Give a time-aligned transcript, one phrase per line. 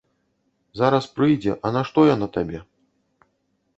[0.79, 2.59] Зараз прыйдзе, а нашто яна табе?